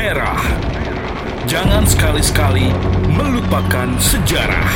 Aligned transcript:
merah. 0.00 0.40
Jangan 1.44 1.84
sekali-sekali 1.84 2.72
melupakan 3.12 3.84
sejarah. 4.00 4.72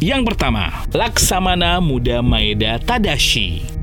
Yang 0.02 0.34
pertama, 0.34 0.82
Laksamana 0.90 1.78
Muda 1.78 2.26
Maeda 2.26 2.74
Tadashi. 2.82 3.81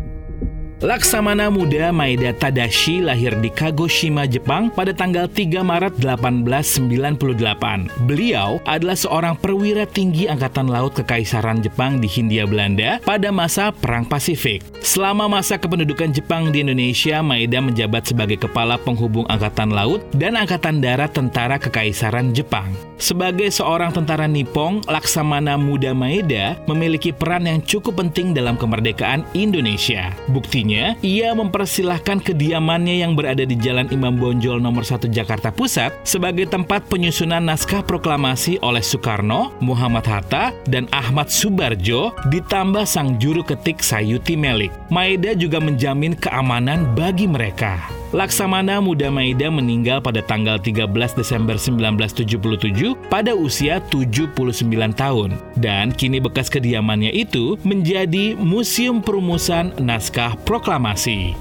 Laksamana 0.79 1.51
Muda 1.51 1.91
Maeda 1.91 2.31
Tadashi 2.31 3.03
lahir 3.03 3.35
di 3.43 3.51
Kagoshima, 3.51 4.23
Jepang 4.23 4.71
pada 4.71 4.95
tanggal 4.95 5.27
3 5.27 5.59
Maret 5.59 5.99
1898. 5.99 8.07
Beliau 8.07 8.63
adalah 8.63 8.95
seorang 8.95 9.35
perwira 9.35 9.83
tinggi 9.83 10.31
Angkatan 10.31 10.71
Laut 10.71 10.95
Kekaisaran 10.95 11.59
Jepang 11.59 11.99
di 11.99 12.07
Hindia 12.07 12.47
Belanda 12.47 13.03
pada 13.03 13.27
masa 13.27 13.75
Perang 13.75 14.07
Pasifik. 14.07 14.63
Selama 14.79 15.27
masa 15.27 15.59
kependudukan 15.59 16.15
Jepang 16.15 16.55
di 16.55 16.63
Indonesia, 16.63 17.19
Maeda 17.19 17.59
menjabat 17.59 18.07
sebagai 18.07 18.39
Kepala 18.39 18.79
Penghubung 18.79 19.27
Angkatan 19.27 19.75
Laut 19.75 19.99
dan 20.15 20.39
Angkatan 20.39 20.79
Darat 20.79 21.11
Tentara 21.11 21.59
Kekaisaran 21.59 22.31
Jepang. 22.31 22.71
Sebagai 22.99 23.47
seorang 23.47 23.95
tentara 23.95 24.27
Nippon, 24.27 24.83
Laksamana 24.83 25.55
Muda 25.55 25.95
Maeda 25.95 26.59
memiliki 26.67 27.15
peran 27.15 27.47
yang 27.47 27.63
cukup 27.63 27.95
penting 27.95 28.35
dalam 28.35 28.59
kemerdekaan 28.59 29.23
Indonesia. 29.31 30.11
Buktinya, 30.27 30.68
ia 31.01 31.33
mempersilahkan 31.33 32.21
kediamannya 32.21 33.01
yang 33.01 33.17
berada 33.17 33.41
di 33.41 33.57
Jalan 33.57 33.89
Imam 33.89 34.13
Bonjol 34.15 34.61
nomor 34.61 34.85
1 34.85 35.09
Jakarta 35.09 35.49
Pusat 35.49 36.05
sebagai 36.05 36.45
tempat 36.45 36.85
penyusunan 36.85 37.41
naskah 37.41 37.81
proklamasi 37.81 38.61
oleh 38.61 38.83
Soekarno, 38.85 39.55
Muhammad 39.63 40.05
Hatta, 40.05 40.53
dan 40.69 40.85
Ahmad 40.93 41.33
Subarjo 41.33 42.13
ditambah 42.29 42.85
sang 42.85 43.17
juru 43.17 43.41
ketik 43.41 43.81
Sayuti 43.81 44.37
Melik. 44.37 44.69
Maeda 44.93 45.33
juga 45.33 45.57
menjamin 45.57 46.13
keamanan 46.13 46.93
bagi 46.93 47.25
mereka. 47.25 47.99
Laksamana 48.09 48.81
Muda 48.81 49.13
Maeda 49.13 49.53
meninggal 49.53 50.01
pada 50.01 50.25
tanggal 50.25 50.57
13 50.57 50.89
Desember 51.13 51.61
1977 51.61 52.97
pada 53.05 53.37
usia 53.37 53.77
79 53.93 54.65
tahun. 54.97 55.37
Dan 55.53 55.93
kini 55.93 56.17
bekas 56.17 56.49
kediamannya 56.49 57.13
itu 57.13 57.53
menjadi 57.61 58.33
Museum 58.33 59.05
Perumusan 59.05 59.77
Naskah 59.77 60.33
Proklamasi. 60.41 61.37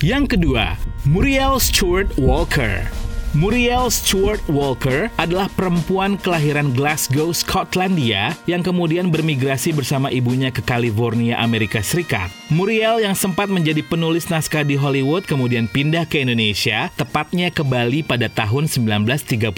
Yang 0.00 0.34
kedua, 0.34 0.80
Muriel 1.04 1.60
Stewart 1.60 2.08
Walker. 2.16 3.01
Muriel 3.32 3.88
Stewart 3.88 4.44
Walker 4.44 5.08
adalah 5.16 5.48
perempuan 5.56 6.20
kelahiran 6.20 6.68
Glasgow, 6.76 7.32
Skotlandia 7.32 8.36
yang 8.44 8.60
kemudian 8.60 9.08
bermigrasi 9.08 9.72
bersama 9.72 10.12
ibunya 10.12 10.52
ke 10.52 10.60
California, 10.60 11.40
Amerika 11.40 11.80
Serikat. 11.80 12.28
Muriel 12.52 13.00
yang 13.00 13.16
sempat 13.16 13.48
menjadi 13.48 13.80
penulis 13.88 14.28
naskah 14.28 14.68
di 14.68 14.76
Hollywood 14.76 15.24
kemudian 15.24 15.64
pindah 15.64 16.04
ke 16.04 16.20
Indonesia, 16.20 16.92
tepatnya 16.92 17.48
ke 17.48 17.64
Bali 17.64 18.04
pada 18.04 18.28
tahun 18.28 18.68
1932 18.68 19.48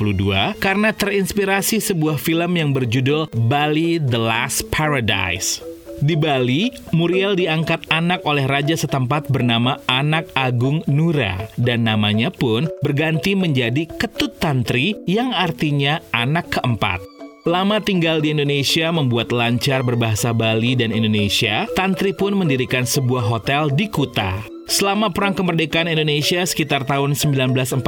karena 0.62 0.94
terinspirasi 0.94 1.82
sebuah 1.82 2.14
film 2.14 2.54
yang 2.54 2.70
berjudul 2.70 3.34
Bali 3.34 3.98
The 3.98 4.22
Last 4.22 4.70
Paradise. 4.70 5.73
Di 6.02 6.18
Bali, 6.18 6.72
Muriel 6.90 7.38
diangkat 7.38 7.86
anak 7.92 8.26
oleh 8.26 8.48
raja 8.50 8.74
setempat 8.74 9.30
bernama 9.30 9.78
Anak 9.86 10.26
Agung 10.34 10.82
Nura 10.90 11.46
dan 11.54 11.86
namanya 11.86 12.34
pun 12.34 12.66
berganti 12.82 13.38
menjadi 13.38 13.86
Ketut 13.86 14.38
Tantri 14.42 14.98
yang 15.06 15.30
artinya 15.30 16.02
anak 16.10 16.58
keempat. 16.58 16.98
Lama 17.44 17.76
tinggal 17.76 18.24
di 18.24 18.32
Indonesia 18.32 18.88
membuat 18.88 19.28
lancar 19.28 19.84
berbahasa 19.84 20.32
Bali 20.32 20.72
dan 20.72 20.96
Indonesia, 20.96 21.68
Tantri 21.76 22.16
pun 22.16 22.32
mendirikan 22.32 22.88
sebuah 22.88 23.20
hotel 23.20 23.68
di 23.68 23.84
Kuta. 23.92 24.53
Selama 24.64 25.12
Perang 25.12 25.36
Kemerdekaan 25.36 25.92
Indonesia 25.92 26.40
sekitar 26.40 26.88
tahun 26.88 27.12
1945 27.12 27.84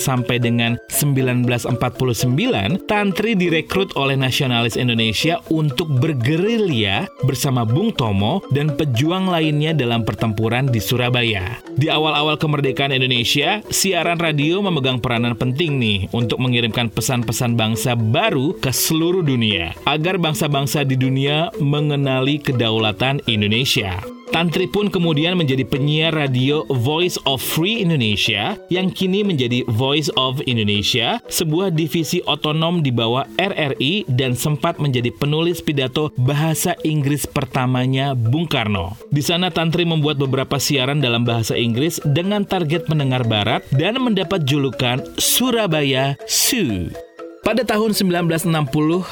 sampai 0.00 0.36
dengan 0.40 0.80
1949, 0.88 2.88
Tantri 2.88 3.36
direkrut 3.36 3.92
oleh 3.92 4.16
nasionalis 4.16 4.80
Indonesia 4.80 5.44
untuk 5.52 5.92
bergerilya 6.00 7.12
bersama 7.28 7.68
Bung 7.68 7.92
Tomo 7.92 8.40
dan 8.56 8.72
pejuang 8.72 9.28
lainnya 9.28 9.76
dalam 9.76 10.02
pertempuran 10.02 10.72
di 10.72 10.80
Surabaya. 10.80 11.60
Di 11.76 11.92
awal-awal 11.92 12.40
kemerdekaan 12.40 12.96
Indonesia, 12.96 13.60
siaran 13.68 14.16
radio 14.16 14.64
memegang 14.64 15.04
peranan 15.04 15.36
penting 15.36 15.76
nih 15.76 16.08
untuk 16.16 16.40
mengirimkan 16.40 16.88
pesan-pesan 16.88 17.54
bangsa 17.54 17.92
baru 17.94 18.56
ke 18.56 18.72
seluruh 18.72 19.20
dunia 19.20 19.76
agar 19.84 20.16
bangsa-bangsa 20.16 20.88
di 20.88 20.96
dunia 20.96 21.52
mengenali 21.60 22.40
kedaulatan 22.40 23.20
Indonesia. 23.28 24.17
Tantri 24.28 24.68
pun 24.68 24.92
kemudian 24.92 25.34
menjadi 25.34 25.64
penyiar 25.64 26.12
radio 26.12 26.62
Voice 26.68 27.16
of 27.24 27.40
Free 27.40 27.80
Indonesia 27.80 28.60
yang 28.68 28.92
kini 28.92 29.24
menjadi 29.24 29.64
Voice 29.72 30.12
of 30.20 30.44
Indonesia, 30.44 31.18
sebuah 31.32 31.72
divisi 31.72 32.20
otonom 32.28 32.84
di 32.84 32.92
bawah 32.92 33.24
RRI 33.40 34.04
dan 34.06 34.36
sempat 34.36 34.76
menjadi 34.76 35.08
penulis 35.16 35.64
pidato 35.64 36.12
bahasa 36.20 36.76
Inggris 36.84 37.24
pertamanya 37.24 38.12
Bung 38.12 38.44
Karno. 38.44 38.94
Di 39.08 39.24
sana 39.24 39.48
Tantri 39.48 39.88
membuat 39.88 40.20
beberapa 40.20 40.60
siaran 40.60 41.00
dalam 41.00 41.24
bahasa 41.24 41.56
Inggris 41.56 41.96
dengan 42.04 42.44
target 42.44 42.84
pendengar 42.84 43.24
barat 43.24 43.64
dan 43.72 43.96
mendapat 43.96 44.44
julukan 44.44 45.00
Surabaya 45.16 46.20
Su. 46.28 47.07
Pada 47.48 47.64
tahun 47.64 47.96
1960, 47.96 48.44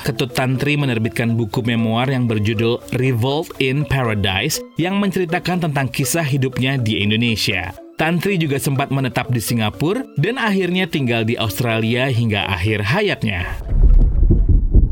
Ketut 0.04 0.28
Tantri 0.36 0.76
menerbitkan 0.76 1.40
buku 1.40 1.64
memoir 1.64 2.04
yang 2.12 2.28
berjudul 2.28 2.84
Revolt 3.00 3.56
in 3.64 3.80
Paradise 3.88 4.60
yang 4.76 5.00
menceritakan 5.00 5.64
tentang 5.64 5.88
kisah 5.88 6.20
hidupnya 6.20 6.76
di 6.76 7.00
Indonesia. 7.00 7.72
Tantri 7.96 8.36
juga 8.36 8.60
sempat 8.60 8.92
menetap 8.92 9.32
di 9.32 9.40
Singapura 9.40 10.04
dan 10.20 10.36
akhirnya 10.36 10.84
tinggal 10.84 11.24
di 11.24 11.40
Australia 11.40 12.12
hingga 12.12 12.44
akhir 12.52 12.84
hayatnya. 12.84 13.56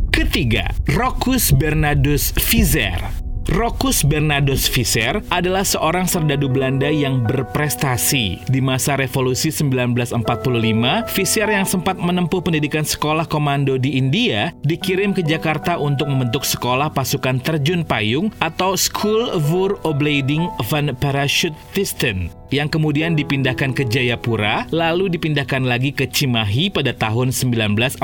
Ketiga, 0.09 0.73
Rokus 0.97 1.53
Bernardus 1.53 2.33
Vizer 2.49 3.24
Rokus 3.55 4.03
Bernardus 4.03 4.67
Visser 4.67 5.23
adalah 5.31 5.63
seorang 5.63 6.11
serdadu 6.11 6.51
Belanda 6.51 6.91
yang 6.91 7.23
berprestasi. 7.23 8.43
Di 8.51 8.59
masa 8.59 8.99
revolusi 8.99 9.55
1945, 9.55 11.07
Visser 11.15 11.47
yang 11.47 11.63
sempat 11.63 11.95
menempuh 11.95 12.43
pendidikan 12.43 12.83
sekolah 12.83 13.31
komando 13.31 13.79
di 13.79 13.95
India 13.95 14.51
dikirim 14.67 15.15
ke 15.15 15.23
Jakarta 15.23 15.79
untuk 15.79 16.11
membentuk 16.11 16.43
sekolah 16.43 16.91
pasukan 16.91 17.39
terjun 17.47 17.87
payung 17.87 18.35
atau 18.43 18.75
School 18.75 19.39
voor 19.47 19.79
Opleiding 19.87 20.51
van 20.67 20.91
Parachutisten 20.99 22.35
yang 22.55 22.71
kemudian 22.71 23.19
dipindahkan 23.19 23.75
ke 23.75 23.83
Jayapura, 23.83 24.71
lalu 24.71 25.11
dipindahkan 25.11 25.67
lagi 25.67 25.91
ke 25.91 26.07
Cimahi 26.07 26.71
pada 26.71 26.95
tahun 26.95 27.35
1947. 27.35 27.99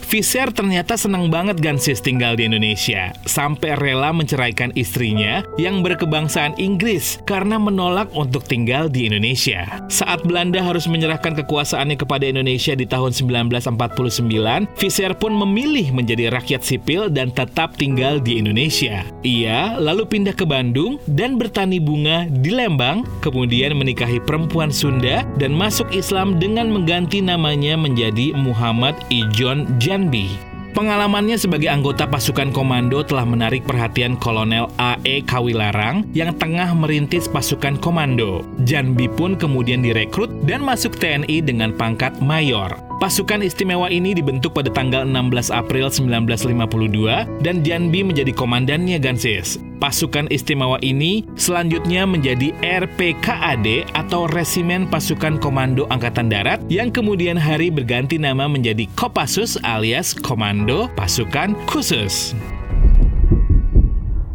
Fisher 0.00 0.48
ternyata 0.48 0.96
senang 0.96 1.28
banget 1.28 1.60
Gansis 1.60 2.00
tinggal 2.00 2.40
di 2.40 2.48
Indonesia, 2.48 3.12
sampai 3.28 3.76
rela 3.76 4.16
menceraikan 4.16 4.72
istrinya 4.72 5.44
yang 5.60 5.84
berkebangsaan 5.84 6.56
Inggris 6.56 7.20
karena 7.28 7.60
menolak 7.60 8.08
untuk 8.16 8.48
tinggal 8.48 8.88
di 8.88 9.12
Indonesia. 9.12 9.84
Saat 9.92 10.24
Belanda 10.24 10.64
harus 10.64 10.88
menyerahkan 10.88 11.36
kekuasaannya 11.44 12.00
kepada 12.00 12.24
Indonesia 12.24 12.72
di 12.72 12.88
tahun 12.88 13.12
1949, 13.12 14.72
Fisher 14.80 15.12
pun 15.12 15.36
memilih 15.36 15.92
menjadi 15.92 16.32
rakyat 16.32 16.64
sipil 16.64 17.12
dan 17.12 17.28
tetap 17.28 17.76
tinggal 17.76 18.22
di 18.22 18.40
Indonesia. 18.40 19.04
Ia 19.26 19.76
lalu 19.76 20.08
pindah 20.08 20.32
ke 20.32 20.46
Bandung 20.46 21.02
dan 21.10 21.36
bertani 21.36 21.82
bunga 21.82 22.30
di 22.30 22.54
Lembang, 22.54 23.02
kemudian 23.34 23.74
menikahi 23.74 24.22
perempuan 24.22 24.70
Sunda 24.70 25.26
dan 25.42 25.50
masuk 25.50 25.90
Islam 25.90 26.38
dengan 26.38 26.70
mengganti 26.70 27.18
namanya 27.18 27.74
menjadi 27.74 28.30
Muhammad 28.38 28.94
Ijon 29.10 29.66
Janbi. 29.82 30.38
Pengalamannya 30.74 31.38
sebagai 31.38 31.70
anggota 31.70 32.06
pasukan 32.06 32.54
komando 32.54 33.02
telah 33.02 33.26
menarik 33.26 33.62
perhatian 33.66 34.14
Kolonel 34.18 34.70
A.E. 34.78 35.22
Kawilarang 35.22 36.06
yang 36.14 36.34
tengah 36.34 36.70
merintis 36.74 37.30
pasukan 37.30 37.78
komando. 37.78 38.46
Janbi 38.62 39.06
pun 39.06 39.34
kemudian 39.38 39.82
direkrut 39.82 40.30
dan 40.46 40.62
masuk 40.62 40.98
TNI 40.98 41.42
dengan 41.42 41.74
pangkat 41.74 42.18
mayor. 42.18 42.74
Pasukan 43.02 43.42
istimewa 43.42 43.90
ini 43.90 44.14
dibentuk 44.14 44.54
pada 44.54 44.70
tanggal 44.70 45.02
16 45.02 45.50
April 45.50 45.90
1952 45.90 47.26
dan 47.42 47.66
Janbi 47.66 48.06
menjadi 48.06 48.30
komandannya 48.30 49.02
Gansis. 49.02 49.58
Pasukan 49.82 50.30
istimewa 50.30 50.78
ini 50.78 51.26
selanjutnya 51.34 52.06
menjadi 52.06 52.54
RPKAD 52.62 53.98
atau 53.98 54.30
Resimen 54.30 54.86
Pasukan 54.86 55.42
Komando 55.42 55.90
Angkatan 55.90 56.30
Darat 56.30 56.62
yang 56.70 56.94
kemudian 56.94 57.34
hari 57.34 57.66
berganti 57.68 58.14
nama 58.14 58.46
menjadi 58.46 58.86
Kopassus 58.94 59.58
alias 59.66 60.14
Komando 60.14 60.86
Pasukan 60.94 61.58
Khusus. 61.66 62.32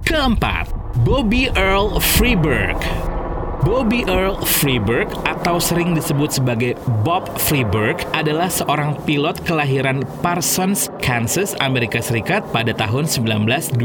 Keempat, 0.04 0.68
Bobby 1.08 1.48
Earl 1.56 2.04
Freeburg 2.04 2.76
Bobby 3.60 4.08
Earl 4.08 4.40
Freeburg 4.44 5.12
atau 5.28 5.60
sering 5.60 5.92
disebut 5.92 6.32
sebagai 6.32 6.80
Bob 7.04 7.28
Freeburg 7.36 8.00
adalah 8.16 8.48
seorang 8.48 8.96
pilot 9.04 9.36
kelahiran 9.44 10.04
Parsons, 10.24 10.88
Kansas, 11.04 11.60
Amerika 11.60 12.00
Serikat 12.00 12.44
pada 12.56 12.72
tahun 12.72 13.08
1921. 13.08 13.76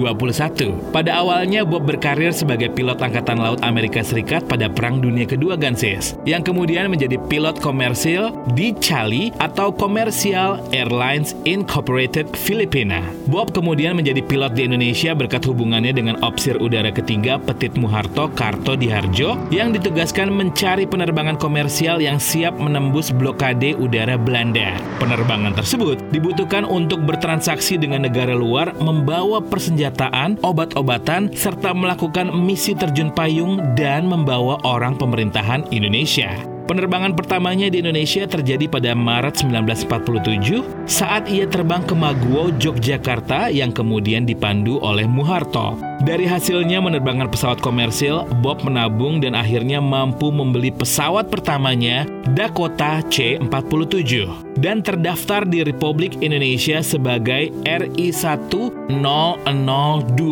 Pada 0.94 1.10
awalnya 1.18 1.66
Bob 1.66 1.90
berkarir 1.90 2.30
sebagai 2.30 2.70
pilot 2.70 3.02
Angkatan 3.02 3.42
Laut 3.42 3.60
Amerika 3.66 4.02
Serikat 4.06 4.46
pada 4.46 4.70
Perang 4.70 5.02
Dunia 5.02 5.26
Kedua 5.26 5.58
Gansis, 5.58 6.14
yang 6.22 6.46
kemudian 6.46 6.86
menjadi 6.86 7.18
pilot 7.26 7.58
komersil 7.58 8.30
di 8.54 8.74
Cali 8.78 9.34
atau 9.42 9.74
Commercial 9.74 10.62
Airlines 10.70 11.34
Incorporated 11.46 12.30
Filipina. 12.34 13.02
Bob 13.26 13.50
kemudian 13.50 13.98
menjadi 13.98 14.22
pilot 14.22 14.54
di 14.54 14.70
Indonesia 14.70 15.16
berkat 15.18 15.42
hubungannya 15.50 15.90
dengan 15.90 16.20
opsir 16.22 16.60
udara 16.62 16.94
ketiga 16.94 17.42
Petit 17.42 17.74
Muharto 17.74 18.30
Karto 18.34 18.76
Diharjo 18.78 19.38
yang 19.54 19.63
yang 19.64 19.72
ditugaskan 19.72 20.28
mencari 20.28 20.84
penerbangan 20.84 21.40
komersial 21.40 21.96
yang 21.96 22.20
siap 22.20 22.52
menembus 22.60 23.08
blokade 23.08 23.72
udara 23.72 24.20
Belanda. 24.20 24.76
Penerbangan 25.00 25.56
tersebut 25.56 25.96
dibutuhkan 26.12 26.68
untuk 26.68 27.00
bertransaksi 27.08 27.80
dengan 27.80 28.04
negara 28.04 28.36
luar, 28.36 28.76
membawa 28.76 29.40
persenjataan, 29.40 30.36
obat-obatan, 30.44 31.32
serta 31.32 31.72
melakukan 31.72 32.28
misi 32.36 32.76
terjun 32.76 33.08
payung 33.16 33.58
dan 33.72 34.04
membawa 34.04 34.60
orang 34.68 35.00
pemerintahan 35.00 35.64
Indonesia. 35.72 36.53
Penerbangan 36.64 37.12
pertamanya 37.12 37.68
di 37.68 37.84
Indonesia 37.84 38.24
terjadi 38.24 38.72
pada 38.72 38.96
Maret 38.96 39.44
1947 39.44 40.88
saat 40.88 41.28
ia 41.28 41.44
terbang 41.44 41.84
ke 41.84 41.92
Maguwo, 41.92 42.48
Yogyakarta 42.56 43.52
yang 43.52 43.68
kemudian 43.68 44.24
dipandu 44.24 44.80
oleh 44.80 45.04
Muharto. 45.04 45.76
Dari 46.08 46.24
hasilnya 46.24 46.80
menerbangkan 46.80 47.28
pesawat 47.28 47.60
komersil, 47.60 48.24
Bob 48.40 48.64
menabung 48.64 49.20
dan 49.20 49.36
akhirnya 49.36 49.84
mampu 49.84 50.32
membeli 50.32 50.72
pesawat 50.72 51.28
pertamanya, 51.28 52.08
Dakota 52.32 53.04
C-47, 53.12 54.24
dan 54.56 54.80
terdaftar 54.80 55.44
di 55.44 55.68
Republik 55.68 56.16
Indonesia 56.24 56.80
sebagai 56.80 57.52
RI-1002. 57.68 60.24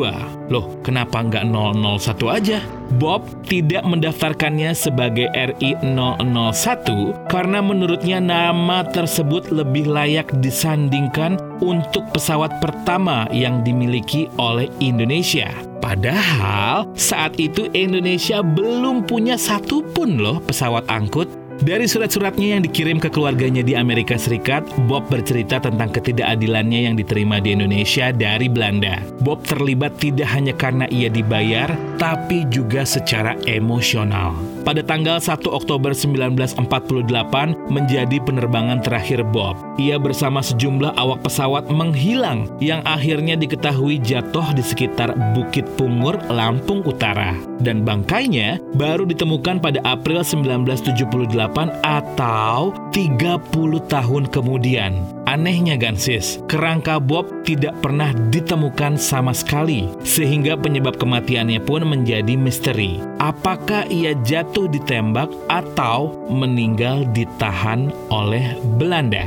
Loh, 0.53 0.69
kenapa 0.85 1.25
nggak 1.25 1.49
001 1.49 2.29
aja? 2.29 2.61
Bob 3.01 3.25
tidak 3.49 3.89
mendaftarkannya 3.89 4.77
sebagai 4.77 5.33
RI 5.33 5.81
001 5.81 7.33
karena 7.33 7.65
menurutnya 7.65 8.21
nama 8.21 8.85
tersebut 8.85 9.49
lebih 9.49 9.89
layak 9.89 10.29
disandingkan 10.45 11.41
untuk 11.65 12.05
pesawat 12.13 12.61
pertama 12.61 13.25
yang 13.33 13.65
dimiliki 13.65 14.29
oleh 14.37 14.69
Indonesia. 14.77 15.49
Padahal 15.81 16.85
saat 16.95 17.41
itu 17.41 17.73
Indonesia 17.73 18.45
belum 18.45 19.09
punya 19.09 19.41
satupun 19.41 20.21
loh 20.21 20.39
pesawat 20.45 20.85
angkut 20.93 21.33
dari 21.63 21.87
surat-suratnya 21.87 22.59
yang 22.59 22.63
dikirim 22.67 22.99
ke 22.99 23.09
keluarganya 23.09 23.63
di 23.63 23.79
Amerika 23.79 24.19
Serikat, 24.19 24.67
Bob 24.91 25.07
bercerita 25.09 25.63
tentang 25.63 25.95
ketidakadilannya 25.95 26.91
yang 26.91 26.95
diterima 26.99 27.39
di 27.39 27.55
Indonesia 27.55 28.11
dari 28.11 28.51
Belanda. 28.51 29.01
Bob 29.23 29.47
terlibat 29.47 29.97
tidak 30.03 30.29
hanya 30.35 30.53
karena 30.53 30.91
ia 30.91 31.09
dibayar, 31.09 31.71
tapi 31.97 32.45
juga 32.51 32.83
secara 32.83 33.39
emosional. 33.47 34.52
Pada 34.63 34.79
tanggal 34.79 35.19
1 35.19 35.43
Oktober 35.51 35.91
1948 35.91 37.67
menjadi 37.67 38.17
penerbangan 38.23 38.79
terakhir 38.79 39.27
Bob. 39.27 39.59
Ia 39.75 39.99
bersama 39.99 40.39
sejumlah 40.39 40.95
awak 40.95 41.27
pesawat 41.27 41.67
menghilang 41.67 42.47
yang 42.63 42.79
akhirnya 42.87 43.35
diketahui 43.35 43.99
jatuh 43.99 44.55
di 44.55 44.63
sekitar 44.63 45.19
Bukit 45.35 45.67
Pungur, 45.75 46.15
Lampung 46.31 46.87
Utara. 46.87 47.35
Dan 47.59 47.83
bangkainya 47.83 48.63
baru 48.79 49.03
ditemukan 49.03 49.59
pada 49.59 49.83
April 49.83 50.23
1978 50.23 51.35
atau 51.83 52.71
30 52.95 53.83
tahun 53.91 54.23
kemudian. 54.31 55.22
Anehnya 55.33 55.81
Gansis, 55.81 56.45
kerangka 56.45 57.01
Bob 57.01 57.25
tidak 57.49 57.73
pernah 57.81 58.13
ditemukan 58.29 59.01
sama 59.01 59.33
sekali, 59.33 59.89
sehingga 60.05 60.61
penyebab 60.61 61.01
kematiannya 61.01 61.57
pun 61.65 61.89
menjadi 61.89 62.37
misteri. 62.37 63.01
Apakah 63.17 63.89
ia 63.89 64.13
jatuh 64.29 64.69
ditembak 64.69 65.33
atau 65.49 66.29
meninggal 66.29 67.09
ditahan 67.17 67.89
oleh 68.13 68.61
Belanda? 68.77 69.25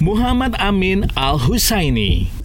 Muhammad 0.00 0.56
Amin 0.64 1.04
Al-Husaini 1.12 2.35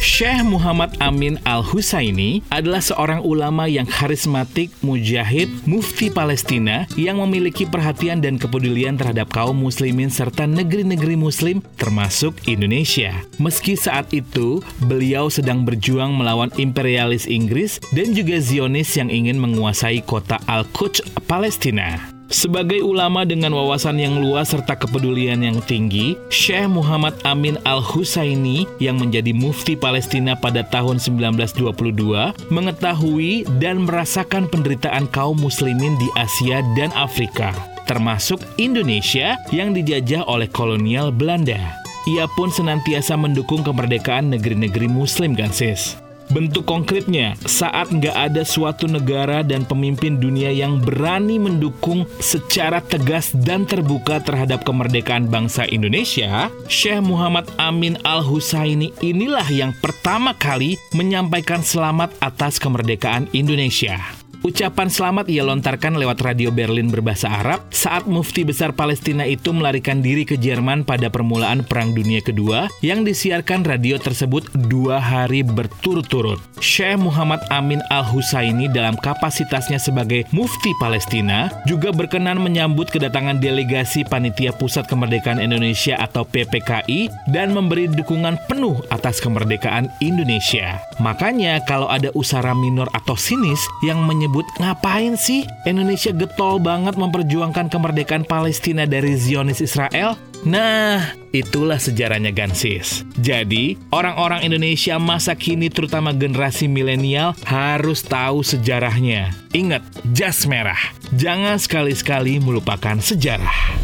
Syekh 0.00 0.44
Muhammad 0.48 0.96
Amin 1.00 1.36
Al-Husaini 1.44 2.40
adalah 2.48 2.80
seorang 2.80 3.20
ulama 3.20 3.68
yang 3.68 3.84
karismatik, 3.84 4.72
mujahid, 4.80 5.52
mufti 5.68 6.08
Palestina 6.08 6.88
yang 6.96 7.20
memiliki 7.20 7.68
perhatian 7.68 8.24
dan 8.24 8.40
kepedulian 8.40 8.96
terhadap 8.96 9.28
kaum 9.28 9.56
muslimin 9.60 10.08
serta 10.08 10.48
negeri-negeri 10.48 11.20
muslim 11.20 11.60
termasuk 11.76 12.32
Indonesia. 12.48 13.12
Meski 13.36 13.76
saat 13.76 14.08
itu 14.16 14.64
beliau 14.88 15.28
sedang 15.28 15.68
berjuang 15.68 16.16
melawan 16.16 16.48
imperialis 16.56 17.28
Inggris 17.28 17.78
dan 17.92 18.16
juga 18.16 18.40
Zionis 18.40 18.96
yang 18.96 19.12
ingin 19.12 19.36
menguasai 19.36 20.00
kota 20.04 20.40
Al-Quds, 20.48 21.04
Palestina. 21.28 22.15
Sebagai 22.26 22.82
ulama 22.82 23.22
dengan 23.22 23.54
wawasan 23.54 24.02
yang 24.02 24.18
luas 24.18 24.50
serta 24.50 24.74
kepedulian 24.74 25.46
yang 25.46 25.62
tinggi, 25.62 26.18
Syekh 26.26 26.66
Muhammad 26.66 27.14
Amin 27.22 27.54
Al-Husaini 27.62 28.66
yang 28.82 28.98
menjadi 28.98 29.30
mufti 29.30 29.78
Palestina 29.78 30.34
pada 30.34 30.66
tahun 30.66 30.98
1922 30.98 32.50
mengetahui 32.50 33.46
dan 33.62 33.86
merasakan 33.86 34.50
penderitaan 34.50 35.06
kaum 35.14 35.38
muslimin 35.38 35.94
di 36.02 36.08
Asia 36.18 36.66
dan 36.74 36.90
Afrika, 36.98 37.54
termasuk 37.86 38.42
Indonesia 38.58 39.38
yang 39.54 39.70
dijajah 39.70 40.26
oleh 40.26 40.50
kolonial 40.50 41.14
Belanda. 41.14 41.78
Ia 42.10 42.26
pun 42.34 42.50
senantiasa 42.50 43.14
mendukung 43.14 43.62
kemerdekaan 43.66 44.34
negeri-negeri 44.34 44.86
muslim, 44.90 45.34
Gansis. 45.34 46.05
Bentuk 46.26 46.66
konkretnya, 46.66 47.38
saat 47.46 47.92
nggak 47.92 48.16
ada 48.16 48.42
suatu 48.42 48.90
negara 48.90 49.46
dan 49.46 49.62
pemimpin 49.62 50.18
dunia 50.18 50.50
yang 50.50 50.82
berani 50.82 51.38
mendukung 51.38 52.08
secara 52.18 52.82
tegas 52.82 53.30
dan 53.30 53.62
terbuka 53.62 54.18
terhadap 54.18 54.66
kemerdekaan 54.66 55.30
bangsa 55.30 55.68
Indonesia, 55.70 56.50
Syekh 56.66 57.04
Muhammad 57.04 57.46
Amin 57.60 57.94
Al-Husaini 58.02 58.90
inilah 59.04 59.46
yang 59.52 59.70
pertama 59.78 60.34
kali 60.34 60.74
menyampaikan 60.96 61.62
selamat 61.62 62.10
atas 62.18 62.58
kemerdekaan 62.58 63.30
Indonesia. 63.30 64.15
Ucapan 64.44 64.92
selamat 64.92 65.32
ia 65.32 65.40
lontarkan 65.40 65.96
lewat 65.96 66.20
radio 66.20 66.52
Berlin 66.52 66.92
berbahasa 66.92 67.32
Arab 67.32 67.64
saat 67.72 68.04
mufti 68.04 68.44
besar 68.44 68.76
Palestina 68.76 69.24
itu 69.24 69.48
melarikan 69.54 70.04
diri 70.04 70.28
ke 70.28 70.36
Jerman 70.36 70.84
pada 70.84 71.08
permulaan 71.08 71.64
Perang 71.64 71.96
Dunia 71.96 72.20
Kedua 72.20 72.68
yang 72.84 73.00
disiarkan 73.00 73.64
radio 73.64 73.96
tersebut 73.96 74.44
dua 74.68 75.00
hari 75.00 75.40
berturut-turut. 75.40 76.36
Syekh 76.60 77.00
Muhammad 77.00 77.40
Amin 77.48 77.80
Al-Husaini 77.88 78.68
dalam 78.68 79.00
kapasitasnya 79.00 79.80
sebagai 79.80 80.28
mufti 80.32 80.72
Palestina 80.76 81.48
juga 81.64 81.92
berkenan 81.92 82.36
menyambut 82.36 82.92
kedatangan 82.92 83.40
delegasi 83.40 84.04
Panitia 84.04 84.52
Pusat 84.52 84.88
Kemerdekaan 84.88 85.40
Indonesia 85.40 85.96
atau 85.96 86.28
PPKI 86.28 87.08
dan 87.32 87.56
memberi 87.56 87.88
dukungan 87.88 88.36
penuh 88.48 88.80
atas 88.92 89.20
kemerdekaan 89.20 89.88
Indonesia. 90.04 90.80
Makanya 91.00 91.60
kalau 91.64 91.88
ada 91.88 92.12
usara 92.12 92.52
minor 92.52 92.88
atau 92.92 93.16
sinis 93.16 93.60
yang 93.84 94.00
menyebut 94.26 94.50
ngapain 94.58 95.14
sih 95.14 95.46
Indonesia 95.70 96.10
getol 96.10 96.58
banget 96.58 96.98
memperjuangkan 96.98 97.70
kemerdekaan 97.70 98.26
Palestina 98.26 98.82
dari 98.82 99.14
Zionis 99.14 99.62
Israel? 99.62 100.18
Nah, 100.42 101.14
itulah 101.30 101.78
sejarahnya 101.78 102.34
Gansis. 102.34 103.06
Jadi, 103.22 103.78
orang-orang 103.94 104.42
Indonesia 104.42 104.98
masa 104.98 105.38
kini 105.38 105.70
terutama 105.70 106.10
generasi 106.10 106.66
milenial 106.66 107.38
harus 107.46 108.02
tahu 108.02 108.42
sejarahnya. 108.42 109.30
Ingat, 109.54 109.86
jas 110.10 110.42
merah. 110.50 110.78
Jangan 111.14 111.62
sekali-sekali 111.62 112.42
melupakan 112.42 112.98
sejarah. 112.98 113.78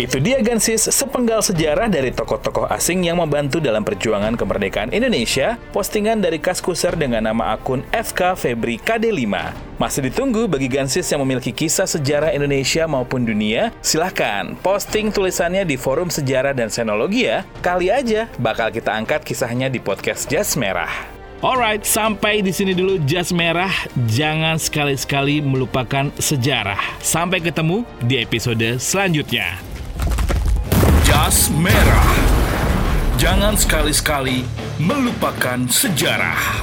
Itu 0.00 0.16
dia 0.16 0.40
Gansis, 0.40 0.88
sepenggal 0.88 1.44
sejarah 1.44 1.84
dari 1.92 2.08
tokoh-tokoh 2.08 2.72
asing 2.72 3.04
yang 3.04 3.20
membantu 3.20 3.60
dalam 3.60 3.84
perjuangan 3.84 4.32
kemerdekaan 4.32 4.96
Indonesia, 4.96 5.60
postingan 5.76 6.24
dari 6.24 6.40
Kaskuser 6.40 6.96
dengan 6.96 7.28
nama 7.28 7.52
akun 7.52 7.84
FK 7.92 8.32
Febri 8.32 8.80
KD5. 8.80 9.28
Masih 9.76 10.08
ditunggu 10.08 10.48
bagi 10.48 10.72
Gansis 10.72 11.04
yang 11.12 11.20
memiliki 11.20 11.52
kisah 11.52 11.84
sejarah 11.84 12.32
Indonesia 12.32 12.88
maupun 12.88 13.28
dunia, 13.28 13.76
silahkan 13.84 14.56
posting 14.64 15.12
tulisannya 15.12 15.68
di 15.68 15.76
forum 15.76 16.08
sejarah 16.08 16.56
dan 16.56 16.72
senologi 16.72 17.28
ya. 17.28 17.44
Kali 17.60 17.92
aja 17.92 18.24
bakal 18.40 18.72
kita 18.72 18.96
angkat 18.96 19.20
kisahnya 19.20 19.68
di 19.68 19.84
podcast 19.84 20.32
Jas 20.32 20.56
Merah. 20.56 20.88
Alright, 21.44 21.84
sampai 21.84 22.40
di 22.40 22.56
sini 22.56 22.72
dulu 22.72 23.00
jas 23.04 23.32
merah. 23.32 23.72
Jangan 24.08 24.60
sekali-sekali 24.60 25.40
melupakan 25.40 26.12
sejarah. 26.20 27.00
Sampai 27.00 27.40
ketemu 27.40 27.84
di 28.04 28.20
episode 28.20 28.76
selanjutnya. 28.76 29.69
Jas 31.10 31.50
Merah. 31.50 32.14
Jangan 33.18 33.58
sekali-sekali 33.58 34.46
melupakan 34.78 35.58
sejarah. 35.66 36.62